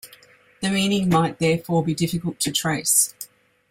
The 0.61 0.71
meaning 0.71 1.09
might 1.09 1.37
therefore 1.37 1.83
be 1.83 1.93
difficult 1.93 2.39
to 2.39 2.51
trace. 2.51 3.13